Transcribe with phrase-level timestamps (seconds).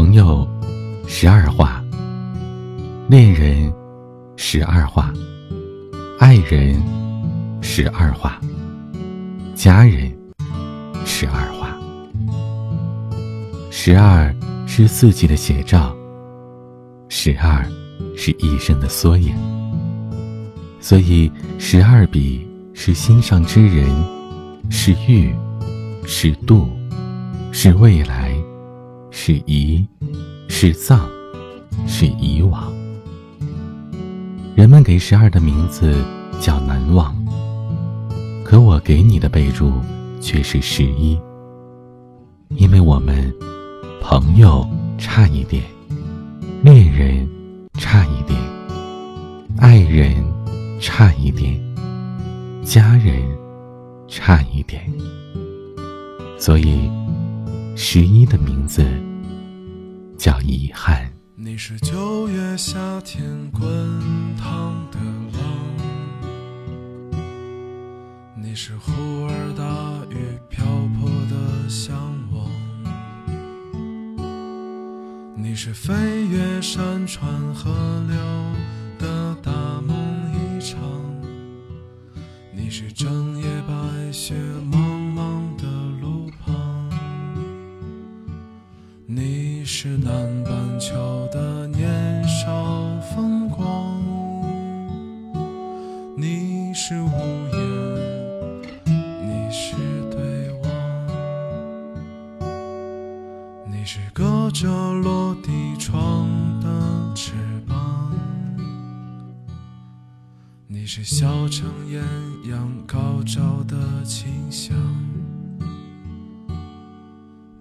[0.00, 0.46] 朋友，
[1.08, 1.82] 十二画；
[3.08, 3.74] 恋人，
[4.36, 5.12] 十二画；
[6.20, 6.80] 爱人，
[7.60, 8.30] 十二画；
[9.56, 10.16] 家人，
[11.04, 11.76] 十二画。
[13.72, 14.32] 十二
[14.68, 15.92] 是四季的写照，
[17.08, 17.66] 十二
[18.16, 19.34] 是一生的缩影。
[20.80, 21.28] 所以，
[21.58, 23.84] 十二笔是心上之人，
[24.70, 25.34] 是欲，
[26.06, 26.68] 是度，
[27.50, 28.27] 是未来。
[29.20, 29.84] 是遗，
[30.48, 31.00] 是葬，
[31.88, 32.72] 是遗忘。
[34.54, 35.92] 人们给十二的名字
[36.40, 37.12] 叫难忘，
[38.44, 39.72] 可我给你的备注
[40.20, 41.18] 却是十一，
[42.50, 43.34] 因为我们
[44.00, 44.64] 朋友
[44.98, 45.64] 差一点，
[46.62, 47.28] 恋人
[47.74, 48.40] 差一点，
[49.58, 50.14] 爱人
[50.80, 51.60] 差一点，
[52.64, 53.20] 家人
[54.06, 54.80] 差一点，
[56.38, 56.88] 所以
[57.74, 58.86] 十一的名字。
[60.18, 61.10] 叫遗憾。
[61.36, 63.62] 你是九月夏天滚
[64.36, 64.98] 烫的
[65.38, 65.48] 浪，
[68.36, 68.90] 你是忽
[69.28, 70.66] 而大雨瓢
[70.98, 71.96] 泼的向
[72.32, 72.50] 往，
[75.36, 77.70] 你是飞越山川河
[78.08, 78.18] 流
[89.80, 90.10] 是南
[90.42, 94.02] 半球的年少风光，
[96.16, 97.08] 你是无
[97.52, 97.60] 言，
[99.22, 99.76] 你是
[100.10, 100.68] 对望，
[103.70, 106.28] 你是隔着落地窗
[106.60, 107.34] 的翅
[107.68, 108.12] 膀，
[110.66, 112.02] 你是小城艳
[112.50, 114.76] 阳高照的清香。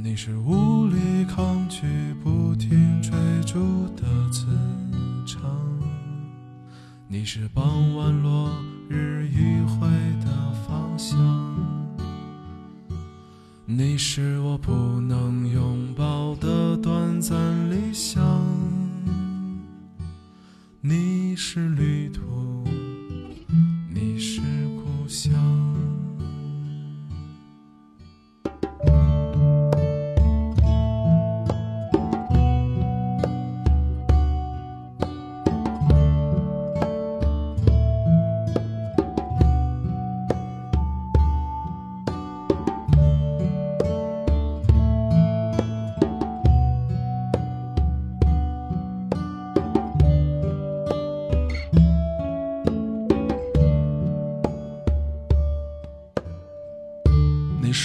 [0.00, 1.17] 你是无力
[7.18, 8.48] 你是傍晚落
[8.88, 9.88] 日余晖
[10.24, 11.18] 的方向，
[13.66, 14.70] 你是我不
[15.00, 17.36] 能拥抱的短暂
[17.68, 18.22] 理想，
[20.80, 22.57] 你是旅途，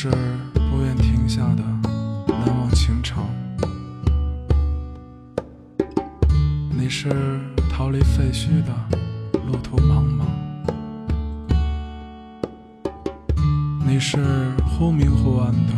[0.05, 0.09] 是
[0.69, 1.63] 不愿停下的
[2.27, 3.25] 难忘情长，
[6.69, 7.39] 你是
[7.71, 8.73] 逃离废墟的
[9.47, 10.25] 路途茫茫，
[13.87, 15.73] 你是忽明忽暗的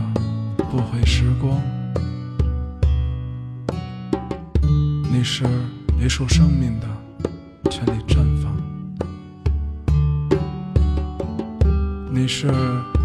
[0.71, 1.61] 不悔时光，
[5.03, 5.45] 你是
[6.03, 6.87] 一束生命的
[7.69, 8.55] 全力绽放。
[12.11, 12.47] 你是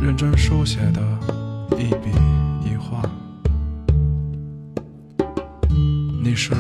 [0.01, 1.03] 认真书写的
[1.77, 2.11] 一笔
[2.65, 3.03] 一画，
[6.23, 6.55] 你是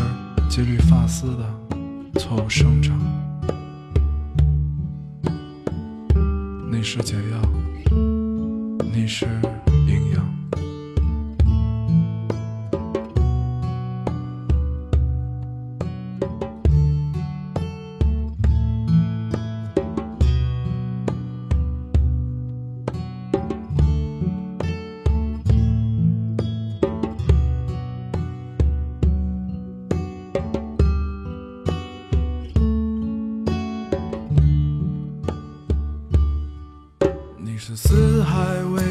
[0.51, 2.99] 几缕发丝的错误生长，
[6.71, 7.97] 你是解药，
[8.93, 9.27] 你是。
[37.39, 38.90] 你是四海为